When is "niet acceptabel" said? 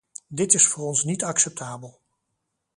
1.03-1.99